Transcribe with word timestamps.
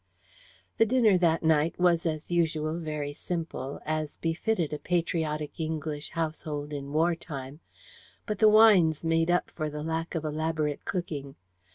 The 0.79 0.85
dinner 0.87 1.15
that 1.19 1.43
night 1.43 1.79
was, 1.79 2.07
as 2.07 2.31
usual, 2.31 2.79
very 2.79 3.13
simple, 3.13 3.79
as 3.85 4.17
befitted 4.17 4.73
a 4.73 4.79
patriotic 4.79 5.59
English 5.59 6.09
household 6.09 6.73
in 6.73 6.91
war 6.91 7.13
time, 7.13 7.59
but 8.25 8.39
the 8.39 8.49
wines 8.49 9.03
made 9.03 9.29
up 9.29 9.51
for 9.51 9.69
the 9.69 9.83
lack 9.83 10.15
of 10.15 10.25
elaborate 10.25 10.85
cooking. 10.85 11.35